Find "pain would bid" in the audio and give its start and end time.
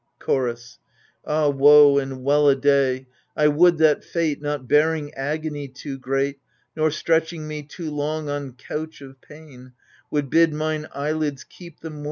9.21-10.55